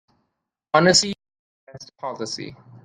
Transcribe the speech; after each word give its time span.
Honesty 0.73 1.09
is 1.11 1.15
the 1.67 1.73
best 1.73 1.97
policy. 1.97 2.55